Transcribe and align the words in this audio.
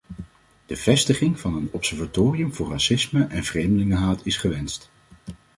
De 0.65 0.75
vestiging 0.75 1.39
van 1.39 1.55
een 1.55 1.69
observatorium 1.71 2.53
voor 2.53 2.69
racisme 2.69 3.23
en 3.25 3.43
vreemdelingenhaat 3.43 4.25
is 4.25 4.37
gewenst. 4.37 4.91